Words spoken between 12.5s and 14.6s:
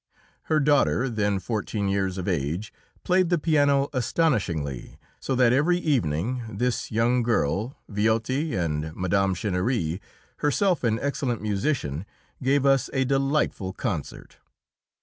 us a delightful concert.